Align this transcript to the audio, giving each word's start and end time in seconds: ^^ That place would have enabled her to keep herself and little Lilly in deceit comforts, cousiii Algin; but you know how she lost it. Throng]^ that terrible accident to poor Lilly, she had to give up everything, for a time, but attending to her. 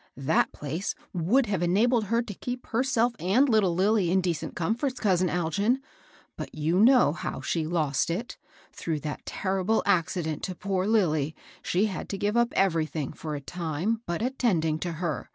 ^^ 0.00 0.02
That 0.16 0.50
place 0.52 0.94
would 1.12 1.44
have 1.44 1.62
enabled 1.62 2.04
her 2.04 2.22
to 2.22 2.32
keep 2.32 2.68
herself 2.68 3.12
and 3.20 3.46
little 3.46 3.74
Lilly 3.74 4.10
in 4.10 4.22
deceit 4.22 4.54
comforts, 4.54 4.98
cousiii 4.98 5.28
Algin; 5.30 5.76
but 6.38 6.54
you 6.54 6.80
know 6.82 7.12
how 7.12 7.42
she 7.42 7.66
lost 7.66 8.08
it. 8.08 8.38
Throng]^ 8.72 9.02
that 9.02 9.26
terrible 9.26 9.82
accident 9.84 10.42
to 10.44 10.54
poor 10.54 10.86
Lilly, 10.86 11.36
she 11.62 11.84
had 11.84 12.08
to 12.08 12.16
give 12.16 12.34
up 12.38 12.54
everything, 12.56 13.12
for 13.12 13.34
a 13.34 13.42
time, 13.42 14.00
but 14.06 14.22
attending 14.22 14.78
to 14.78 14.92
her. 14.92 15.28